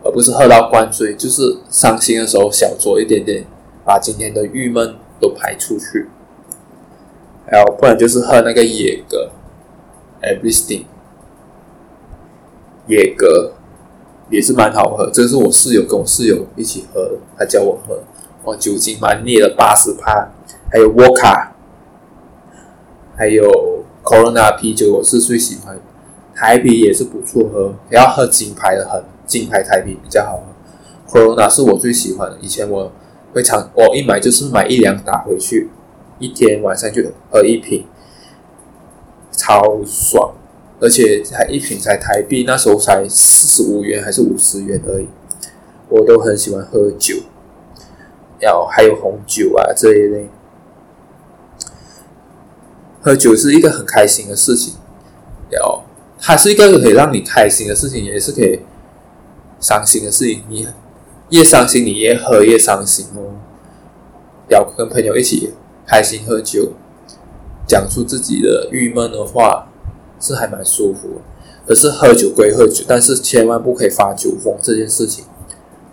[0.04, 3.46] 而不是喝到灌醉，就是伤心的时候小酌一点点，
[3.92, 6.08] 把今天的郁闷都排出去。
[7.46, 9.32] 还有不然就是喝那个野格
[10.22, 10.86] ，Everything，
[12.88, 13.52] 野格
[14.30, 15.12] 也是蛮好喝。
[15.12, 18.00] 这是我室友跟我室友一起喝，他叫我喝。
[18.46, 20.30] 我，酒精蛮烈的，八十趴。
[20.72, 21.54] 还有沃卡，
[23.18, 25.78] 还有 Corona 啤酒，我是最喜欢。
[26.34, 29.04] 台啤也是不错喝，要喝金牌的很。
[29.26, 30.42] 金牌台啤比较好
[31.06, 32.38] 喝，Corona 是我最喜欢的。
[32.40, 32.92] 以前我
[33.34, 35.70] 会常，我一买就是买一两打回去，
[36.20, 37.86] 一天晚上就喝一瓶，
[39.32, 40.34] 超爽。
[40.80, 45.08] 而且才一瓶才台币，那时候才四十五元还是五十元而已。
[45.90, 47.18] 我都很喜欢喝酒，
[48.40, 50.28] 要还有红酒啊这一类。
[53.00, 54.74] 喝酒是一个很开心的事情，
[55.52, 55.84] 要
[56.20, 58.62] 它是一个可以让你开心的事情，也是可以。
[59.60, 60.68] 伤心的事情，你
[61.32, 63.40] 越伤心，你越喝越伤心哦。
[64.50, 65.54] 要跟朋友一起
[65.88, 66.74] 开心喝酒，
[67.66, 69.70] 讲出自己的郁闷的话，
[70.20, 71.22] 是还蛮舒服。
[71.66, 75.24] 可是喝酒归喝酒，但是千万不可以发酒疯这件事情，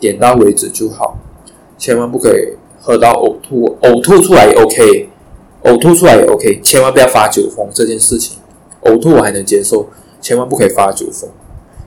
[0.00, 1.16] 点到为止就好，
[1.78, 5.08] 千万不可以喝到呕吐，呕吐出来也 OK，
[5.62, 8.38] 呕吐出来也 OK，千万不要发酒疯这件事情。
[8.82, 9.88] 呕吐我还能接受，
[10.20, 11.30] 千万不可以发酒疯。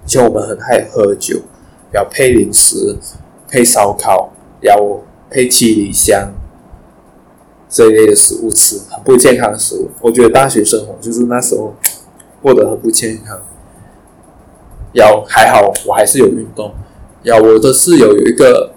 [0.06, 1.42] 以前我们很爱喝酒。
[1.94, 2.96] 要配零食，
[3.52, 6.32] 配烧烤，要配七里香
[7.68, 9.90] 这一类的食物吃，很不健康的食物。
[10.00, 11.76] 我觉得大学生活就是那时候
[12.42, 13.38] 过得很不健康。
[14.94, 16.74] 要还好，我还是有运动。
[17.24, 18.74] 要我的室友有一个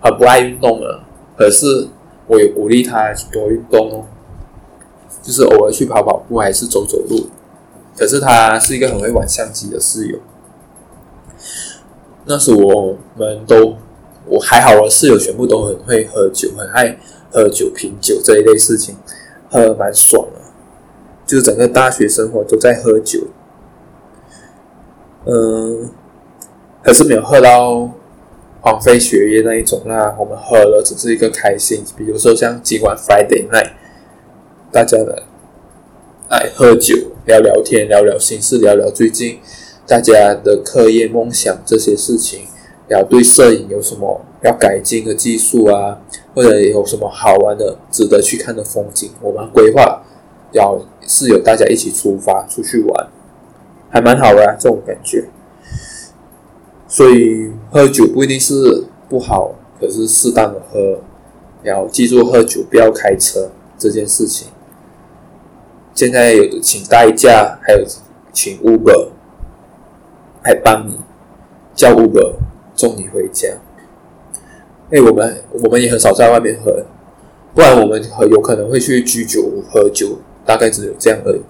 [0.00, 1.02] 很不爱运动的，
[1.36, 1.88] 可是
[2.26, 4.04] 我也鼓励他多运动哦，
[5.22, 7.28] 就是偶尔去跑跑步，还是走走路。
[7.94, 10.18] 可是他是一个很会玩相机的室友。
[12.28, 13.76] 那时我们都
[14.26, 16.98] 我还好，我室友全部都很会喝酒，很爱
[17.30, 18.96] 喝酒、品酒这一类事情，
[19.48, 20.40] 喝的蛮爽的。
[21.24, 23.20] 就是整个大学生活都在喝酒，
[25.24, 25.90] 嗯，
[26.82, 27.90] 可是没有喝到
[28.60, 30.16] 荒废学业那一种啦。
[30.18, 33.70] 我们喝了只是一个开心，比如说像今晚 Friday night，
[34.72, 35.22] 大家来
[36.28, 39.38] 爱喝酒、聊聊天、聊聊心事、聊聊最近。
[39.86, 42.40] 大家的课业、梦想这些事情，
[42.88, 46.00] 要对摄影有什么要改进的技术啊，
[46.34, 50.02] 或者有什么好玩的、值得去看的风景，我们规划
[50.50, 53.08] 要是有大家一起出发出去玩，
[53.88, 55.24] 还蛮好的，这种感觉。
[56.88, 61.00] 所以喝酒不一定是不好，可是适当的喝，
[61.62, 64.48] 要记住喝酒不要开车这件事情。
[65.94, 67.84] 现在有请代驾，还有
[68.32, 69.10] 请 Uber。
[70.46, 70.96] 还帮你
[71.74, 72.36] 叫 Uber
[72.76, 73.48] 送你回家。
[74.92, 76.86] 哎，我们我们也很少在外面喝，
[77.52, 81.40] 不然我们很有可能会去居酒屋喝酒，大概只有这样而已。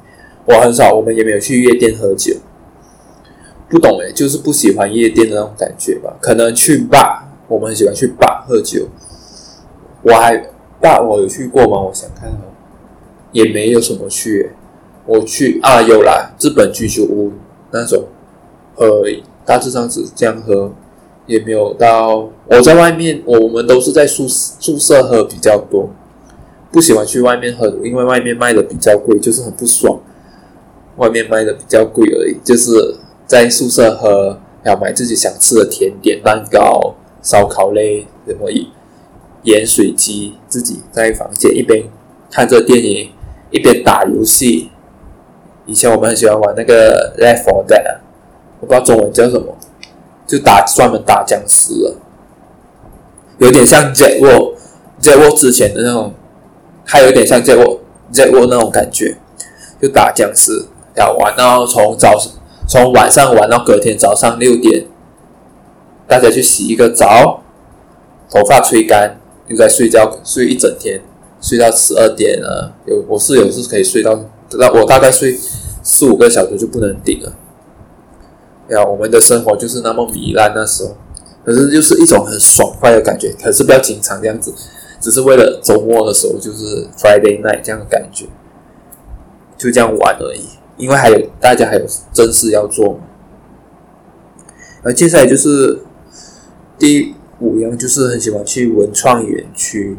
[0.46, 2.34] 我很少，我们也没有去夜店喝酒。
[3.68, 6.16] 不懂哎，就是不喜欢夜店的那种感觉吧？
[6.18, 8.88] 可能去 bar，我们很喜欢去 bar 喝酒。
[10.02, 10.34] 我还
[10.80, 11.82] bar 我有去过吗？
[11.82, 12.40] 我想看看，
[13.32, 14.52] 也没有什么去。
[15.04, 17.32] 我去啊，有啦，日本居酒屋
[17.70, 18.04] 那种。
[18.76, 20.72] 喝而已，大致上是这样喝，
[21.26, 25.90] 也没有到我在外面，我们都是在宿宿舍喝比较多，
[26.70, 29.98] 不喜欢去外面喝，因为外面卖的比较贵，就是很不爽。
[30.96, 38.50] 外面卖的比较贵而已，就是在宿舍喝，要买自己想吃的甜点、蛋糕、烧烤类，什么
[39.42, 41.84] 盐水鸡，自己在房间一边
[42.30, 43.10] 看着电影，
[43.50, 44.70] 一边打游戏。
[45.66, 47.98] 以前我们很喜欢玩那个 Left 4 Dead，
[48.66, 49.56] 不知道中文叫什么，
[50.26, 51.96] 就打专门打僵尸了，
[53.38, 56.12] 有点像 Jack War，Jack War 之前的那种，
[56.84, 59.16] 还有点像 Jack War，Jack War 那种感觉，
[59.80, 60.66] 就打僵尸。
[60.96, 62.18] 要玩到从早
[62.66, 64.86] 从晚上玩到隔天早上六点，
[66.08, 67.42] 大家去洗一个澡，
[68.30, 71.02] 头发吹干，又在睡觉睡一整天，
[71.38, 72.72] 睡到十二点了。
[72.86, 74.14] 有我室友是可以睡到，
[74.58, 75.38] 到我大概睡
[75.82, 77.30] 四五个小时就不能顶了。
[78.70, 80.96] 呀，我们的生活就是那么糜烂那时候，
[81.44, 83.34] 可是就是一种很爽快的感觉。
[83.42, 84.52] 可是不要经常这样子，
[85.00, 88.26] 只是为了周末的时候就是 Friday night 这样的感觉，
[89.56, 90.42] 就这样玩而已。
[90.76, 93.00] 因为还有大家还有正事要做嘛，
[94.82, 95.78] 而接下来就是
[96.78, 99.96] 第五样，就是很喜欢去文创园区。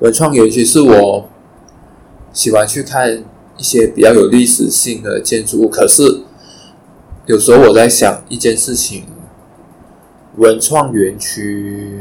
[0.00, 1.30] 文创园区是我
[2.34, 3.24] 喜欢去看
[3.56, 5.68] 一些比较有历史性的建筑物。
[5.68, 6.20] 可是
[7.26, 9.04] 有时候我在想一件事情，
[10.36, 12.00] 文创园区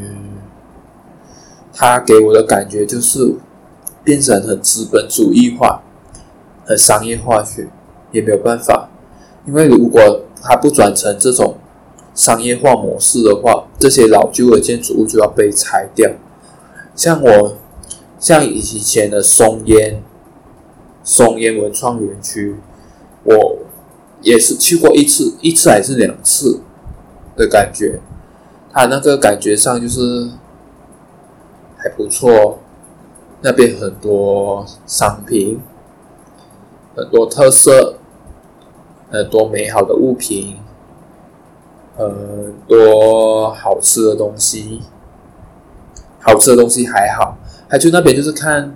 [1.73, 3.35] 它给我的感觉就是
[4.03, 5.81] 变成很资本主义化。
[6.65, 7.67] 很商业化去，
[8.13, 8.89] 也没有办法，
[9.45, 11.57] 因为如果它不转成这种
[12.15, 16.09] 商业化模式的话，这些老旧的建筑物就要被拆掉。
[16.95, 17.57] 像我，
[18.17, 20.01] 像以前的松烟，
[21.03, 22.55] 松烟文创园区，
[23.25, 23.57] 我
[24.23, 26.61] 也是去过一次，一次还是两次
[27.35, 27.99] 的感觉，
[28.71, 30.31] 它那个感觉上就是
[31.77, 32.59] 还不错，
[33.41, 35.59] 那边很多商品。
[36.95, 37.95] 很多特色，
[39.09, 40.57] 很多美好的物品，
[41.97, 44.83] 很多好吃的东西。
[46.19, 47.35] 好吃的东西还好，
[47.67, 48.75] 还去那边就是看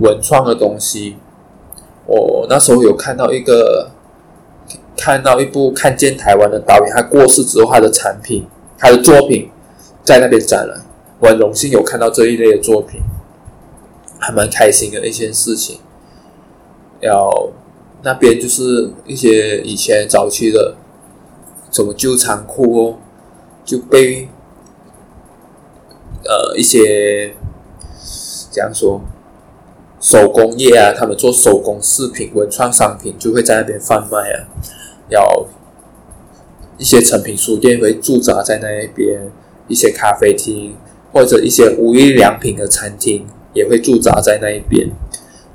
[0.00, 1.16] 文创的东西。
[2.06, 3.90] 我那时候有看到一个，
[5.00, 9.50] 看到一部《看见台湾》的导演，他过世之后，他的产品，他的作品
[10.04, 10.78] 在那边展览。
[11.18, 13.00] 我很荣幸有看到这一类的作品，
[14.18, 15.80] 还蛮开心的一件事情。
[17.00, 17.50] 要
[18.02, 20.76] 那边就是一些以前早期的
[21.70, 22.98] 什么旧仓库哦，
[23.64, 24.28] 就被
[26.24, 27.34] 呃一些
[28.52, 29.00] 这样说
[29.98, 34.44] 手工业啊，他们做手工饰品、文创商品就会在那边贩卖啊。
[35.10, 35.46] 要
[36.78, 39.30] 一些成品书店会驻扎在那一边，
[39.68, 40.74] 一些咖啡厅
[41.12, 44.88] 或者一些无印良品的餐厅也会驻扎在那一边，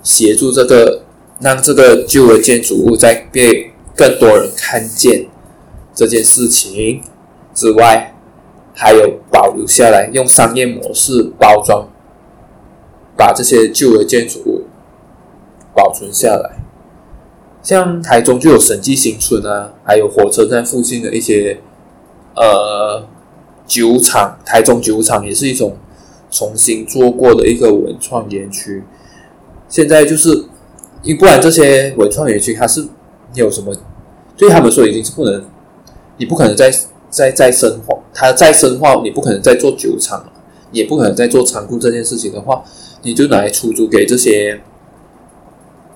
[0.03, 1.01] 协助这个。
[1.41, 5.27] 让这个旧的建筑物再被更多人看见
[5.93, 7.03] 这件事情
[7.53, 8.15] 之外，
[8.73, 11.89] 还有保留下来，用商业模式包装，
[13.17, 14.63] 把这些旧的建筑物
[15.75, 16.64] 保存下来。
[17.65, 21.59] 像台中就有审计新村啊，还有火车站附近的一些
[22.35, 23.05] 呃
[23.65, 25.75] 酒厂，台中酒厂也是一种
[26.29, 28.83] 重新做过的一个文创园区。
[29.67, 30.45] 现在就是。
[31.03, 32.83] 因不然，这些文创园区它是
[33.35, 33.71] 有什么？
[34.35, 35.45] 对他们说已经是不能，
[36.17, 36.73] 你不可能再
[37.11, 40.33] 再再深化，它再深化，你不可能再做酒厂了，
[40.71, 42.63] 也不可能再做仓库这件事情的话，
[43.03, 44.59] 你就拿来出租给这些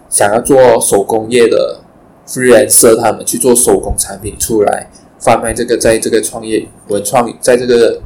[0.10, 1.80] 想要做手工业的
[2.28, 5.54] freelancer，他们去做手工产品出来贩卖。
[5.54, 8.02] 这个在这个创业文创，在这个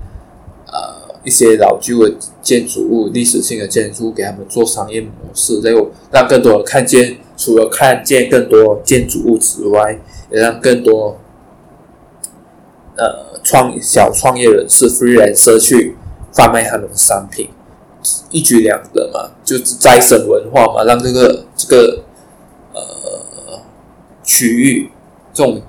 [0.68, 1.04] 呃。
[1.26, 7.16] 一些老旧的建筑物、历史性的建筑物，给他们做商业模式，然后让更多人看见。
[7.38, 9.97] 除了看见更多建筑物之外，
[10.30, 11.18] 也让更多
[12.97, 15.95] 呃创小创业人士 freelancer 去
[16.34, 17.49] 贩卖他们的商品，
[18.32, 22.04] 一举两得嘛，就是再生文化嘛，让这个这个
[22.74, 23.62] 呃
[24.24, 24.89] 区域
[25.34, 25.62] 这种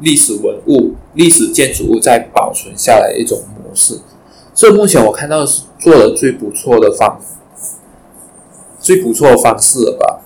[0.00, 4.00] 历史文物、历史建筑物再保存下来一种模式。
[4.54, 7.20] 这目前我看到是做的最不错的方，
[8.80, 10.20] 最不错的方式了吧？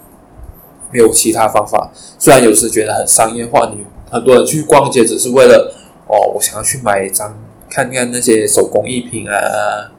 [0.91, 1.91] 没有其他方法。
[2.19, 5.75] 虽然有时觉得很商业化，你很多人去逛街只是为了
[6.07, 7.35] 哦，我想要去买一张，
[7.71, 9.93] 看看那些手工艺品啊，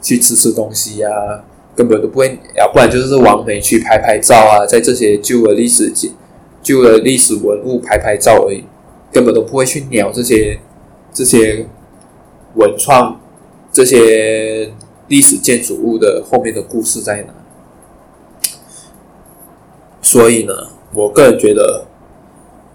[0.00, 1.10] 去吃吃东西啊，
[1.74, 5.92] 根本都不会，要不然就是往美去拍拍照啊，在这些旧的历史
[6.62, 8.64] 旧的历史文物拍拍照而已。
[9.12, 10.58] 根本都不会去鸟这些
[11.10, 11.64] 这些
[12.56, 13.18] 文创
[13.72, 14.70] 这些
[15.08, 17.32] 历史建筑物的后面的故事在哪。
[20.02, 20.52] 所以呢，
[20.92, 21.86] 我个人觉得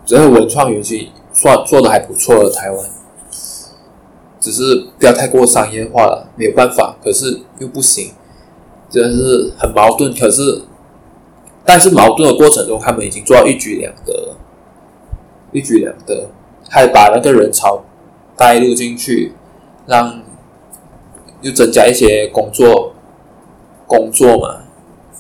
[0.04, 2.90] 这个文创园区算做的还不错的台湾，
[4.42, 8.12] 只是不要太过商业化了，没有办法，可是又不行，
[8.90, 10.12] 真的是很矛盾。
[10.14, 10.64] 可是，
[11.64, 14.36] 但是矛盾的过程中，他们已经做到一举两得。
[15.54, 16.30] 一举两得，
[16.70, 17.84] 还把那个人潮
[18.38, 19.34] 带入进去，
[19.86, 20.24] 让
[21.42, 22.94] 又增加一些工作
[23.86, 24.62] 工作嘛，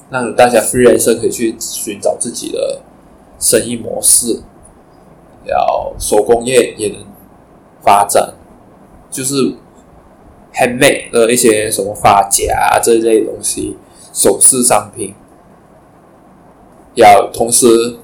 [0.10, 2.80] 让大家 freelancer 可以去寻找自己的
[3.38, 4.42] 生意模式，
[5.46, 7.06] 然后手工业也能
[7.84, 8.34] 发展，
[9.12, 9.54] 就是
[10.56, 13.78] handmade 的一些什么发夹啊这一类东西，
[14.12, 15.14] 首饰商品，
[16.96, 17.98] 要同时。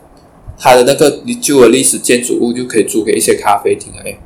[0.59, 4.17] 他的那个旧的历史建筑物就可以租给一些咖啡厅来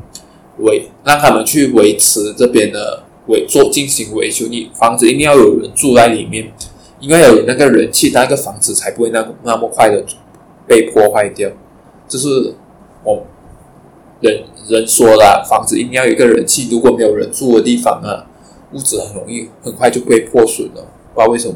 [0.59, 4.47] 维，让他们去维持这边的维做进行维修。
[4.47, 6.49] 你房子一定要有人住在里面，
[7.01, 10.05] 应该有那个人气，那个房子才不会那那么快的
[10.65, 11.49] 被破坏掉。
[12.07, 12.55] 这是
[13.03, 13.25] 我
[14.21, 18.25] 人人说的，房子一定要有一个人气，如果没有人住的地方啊，
[18.71, 20.87] 屋子很容易很快就被破损了。
[21.13, 21.55] 不知道为什么，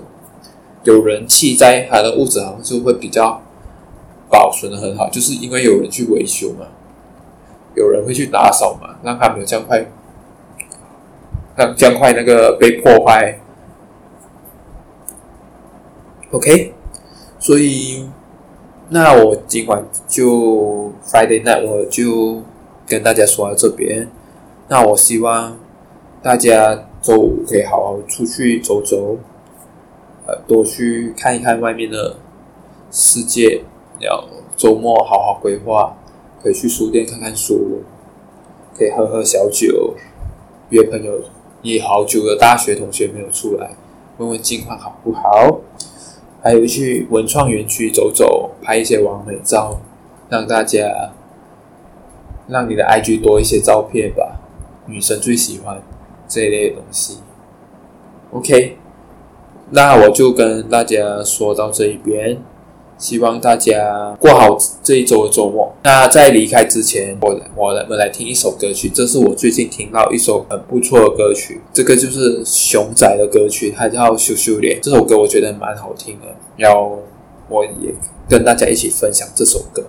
[0.84, 3.41] 有人气在，他的屋子好像就会比较。
[4.28, 6.66] 保存的很好，就是因为有人去维修嘛，
[7.76, 9.86] 有人会去打扫嘛，让他没有这样快，
[11.55, 13.39] 让这样快那个被破坏。
[16.32, 16.74] OK，
[17.39, 18.09] 所以
[18.89, 22.41] 那我今晚就 Friday night 我就
[22.88, 24.07] 跟大家说到这边。
[24.67, 25.57] 那我希望
[26.21, 29.17] 大家周五可以好好出去走走，
[30.25, 32.17] 呃，多去看一看外面的
[32.91, 33.63] 世界。
[33.99, 34.27] 要
[34.57, 35.95] 周末好好规划，
[36.43, 37.81] 可以去书店看看书，
[38.77, 39.95] 可以喝喝小酒，
[40.69, 41.21] 约朋友，
[41.63, 43.71] 约好久的大学同学没有出来，
[44.17, 45.61] 问问近况好不好？
[46.43, 49.79] 还有去文创园区走走，拍一些完美照，
[50.29, 51.13] 让大家，
[52.47, 54.39] 让你的 IG 多一些照片吧，
[54.87, 55.81] 女生最喜欢
[56.27, 57.17] 这一类的东西。
[58.31, 58.77] OK，
[59.71, 62.37] 那我就跟大家说到这一边。
[62.97, 65.69] 希望大家过好这一周的周末。
[65.83, 71.59] 那在离开之前，我我我们来听一首歌曲，这是我最近听到一首很不错的歌曲。
[71.73, 74.77] 这个就是熊仔的歌曲，它叫《羞羞脸》。
[74.81, 76.99] 这首歌我觉得蛮好听的，然后
[77.49, 77.93] 我也
[78.29, 79.83] 跟大家一起分享这首歌。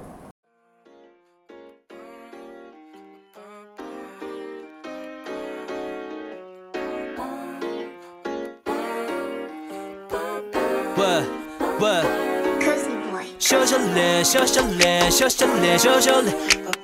[14.27, 16.35] 羞脸，羞羞脸，羞羞脸，羞羞脸。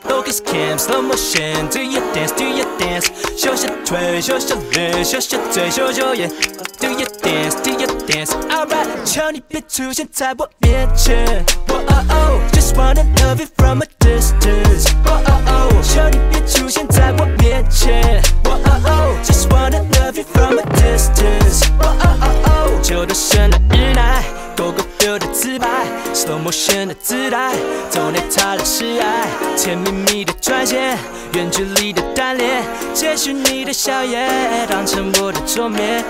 [0.06, 3.08] Focus cam, slow motion, do your dance, do your dance。
[3.36, 6.30] 羞羞腿，羞羞脸，羞羞嘴，羞羞眼。
[6.78, 8.30] Do your dance, do your dance。
[8.48, 11.44] Alright，求你别出现在我面前。
[11.68, 14.86] Oh oh oh, just wanna love you from a distance。
[15.04, 18.22] Oh oh oh，求你别出现在我面前。
[18.44, 21.66] Oh oh oh, just wanna love you from a distance。
[21.80, 24.22] Oh oh oh，就都选了日奈
[24.56, 25.86] ，Go go feel 的自拍。
[26.14, 27.52] slow motion 的自带，
[27.90, 29.26] 走内他的示爱，
[29.56, 30.98] 甜蜜蜜的转线，
[31.34, 32.62] 远距离的单恋，
[32.94, 36.04] 接续你的笑颜，当成我的桌面。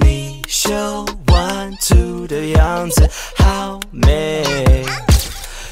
[0.00, 0.70] 你秀
[1.26, 4.84] one two 的样子好美，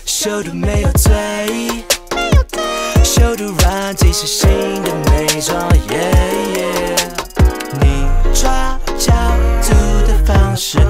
[0.05, 1.85] 秀的没有罪，
[3.05, 4.49] 秀的软体是新
[4.83, 5.69] 的美妆。
[5.89, 6.15] Yeah,
[6.55, 6.99] yeah
[7.81, 9.12] 你抓角
[9.62, 9.73] 度
[10.07, 10.84] 的方式。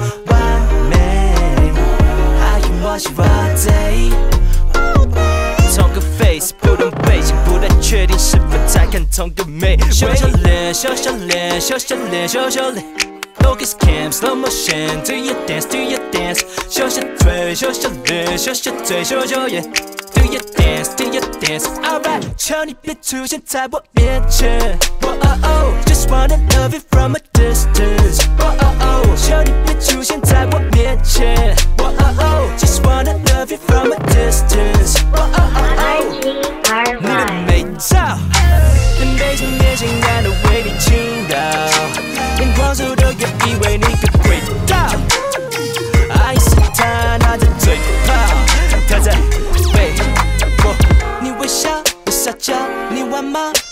[9.15, 9.77] 在看同个美。
[9.91, 12.85] 羞羞脸，羞羞脸，羞羞脸，羞羞脸。
[13.39, 16.41] Focus cam, slow motion, do your dance, do your dance。
[16.69, 19.63] 羞羞腿，羞羞脸，羞羞嘴，羞羞眼。
[20.13, 21.65] Do your dance, do your dance。
[21.83, 24.77] Alright，求你别出现在我面前。
[25.01, 28.25] Oh oh oh, just wanna love you from a distance。
[28.39, 31.55] Oh oh oh，求你别出现在我面前。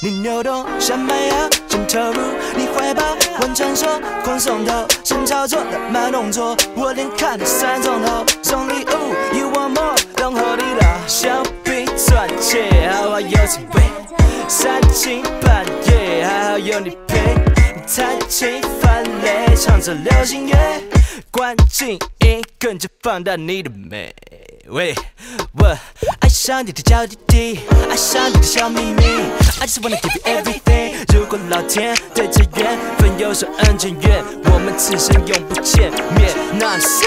[0.04, 2.20] 你扭动小蛮腰正投入
[2.58, 8.26] 你怀抱，换传说，宽松的，神操作的慢动作，我连看都三种头。
[8.42, 13.84] 送礼物，You are more than hello，消费专柜还好有几位，
[14.50, 17.36] 三更半夜还好有你陪，
[17.88, 20.84] 弹琴犯雷，唱着流行乐，
[21.32, 24.14] 关静音，跟着放大你的美。
[24.70, 24.96] 喂，
[25.60, 25.78] 我
[26.22, 27.60] 爱上你的娇滴滴，
[27.90, 29.04] 爱上你的小秘密
[29.60, 31.04] ，I just wanna give you everything。
[31.14, 36.34] 如果老天对着缘分有所恩情愿，我们此生永不见面。
[36.58, 37.06] 那谁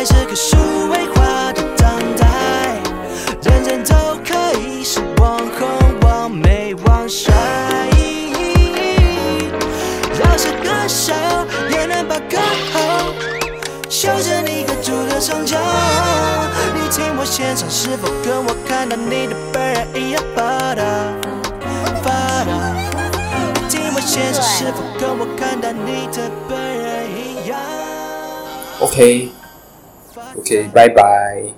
[0.00, 0.56] 在这个数
[0.88, 2.80] 位化的当代，
[3.42, 3.94] 人人都
[4.24, 5.68] 可以是网红、
[6.00, 7.34] 完美、网帅。
[10.18, 11.12] 饶舌歌手
[11.70, 12.38] 也能把歌
[12.72, 13.12] 喉
[13.90, 15.58] 修着你个猪的双脚。
[16.72, 20.82] 你听我现场是否跟我看到你的本人一样发达？
[22.02, 23.68] 发达。
[23.68, 27.58] 听我现场是否跟我看到你的本人一样
[28.80, 29.39] ？OK。
[30.40, 30.68] Okay.
[30.68, 31.54] Bye bye.